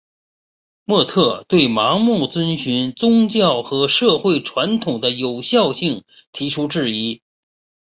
[0.83, 7.21] 莫特对盲目遵循宗教和社会传统的有效性提出质疑。